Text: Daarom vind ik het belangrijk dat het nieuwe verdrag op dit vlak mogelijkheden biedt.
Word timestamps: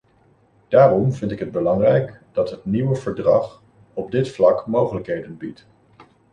Daarom 0.67 1.11
vind 1.13 1.31
ik 1.31 1.39
het 1.39 1.51
belangrijk 1.51 2.21
dat 2.31 2.49
het 2.49 2.65
nieuwe 2.65 2.95
verdrag 2.95 3.61
op 3.93 4.11
dit 4.11 4.29
vlak 4.31 4.65
mogelijkheden 4.67 5.37
biedt. 5.37 5.67